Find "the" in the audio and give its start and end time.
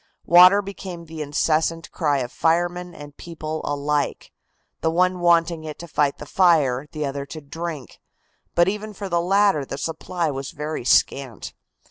1.05-1.21, 4.79-4.89, 6.17-6.25, 6.91-7.05, 9.09-9.21, 9.63-9.77